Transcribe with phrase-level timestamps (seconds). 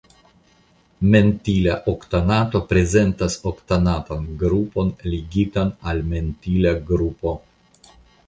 [1.15, 7.35] Mentila oktanato prezentas oktanatan grupon ligitan al mentila grupo.